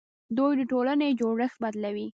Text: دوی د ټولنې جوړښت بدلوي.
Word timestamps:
دوی 0.37 0.53
د 0.59 0.61
ټولنې 0.71 1.17
جوړښت 1.19 1.57
بدلوي. 1.63 2.07